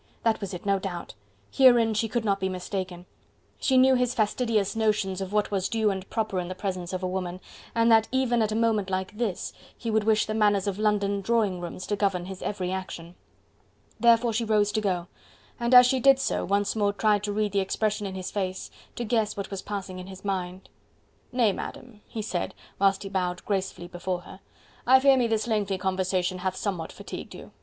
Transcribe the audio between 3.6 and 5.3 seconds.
knew his fastidious notions